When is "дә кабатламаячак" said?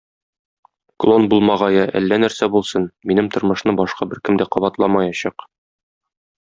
4.43-5.51